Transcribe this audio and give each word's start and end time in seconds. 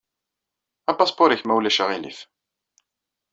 Apaspuṛ-nnek, 0.91 1.43
ma 1.43 1.53
ulac 1.57 1.77
aɣilif. 1.83 2.19